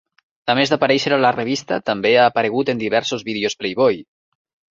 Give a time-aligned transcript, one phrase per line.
[0.53, 4.01] A més d'aparèixer a la revista, també ha aparegut en diversos vídeos "Playboy".